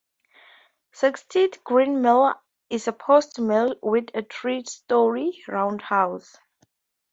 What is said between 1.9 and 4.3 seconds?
Mill" is a post mill with a